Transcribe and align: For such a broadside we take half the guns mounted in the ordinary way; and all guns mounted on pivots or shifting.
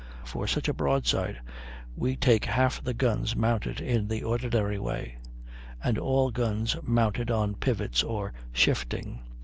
For 0.23 0.47
such 0.47 0.67
a 0.67 0.73
broadside 0.73 1.39
we 1.95 2.15
take 2.15 2.45
half 2.45 2.83
the 2.83 2.95
guns 2.95 3.35
mounted 3.35 3.79
in 3.79 4.07
the 4.07 4.23
ordinary 4.23 4.79
way; 4.79 5.19
and 5.83 5.95
all 5.99 6.31
guns 6.31 6.75
mounted 6.81 7.29
on 7.29 7.53
pivots 7.53 8.01
or 8.01 8.33
shifting. 8.51 9.21